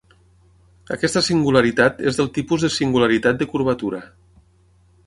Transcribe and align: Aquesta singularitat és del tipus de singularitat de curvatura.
Aquesta 0.95 1.23
singularitat 1.27 2.01
és 2.13 2.19
del 2.21 2.33
tipus 2.39 2.67
de 2.67 2.73
singularitat 2.79 3.43
de 3.45 3.51
curvatura. 3.55 4.03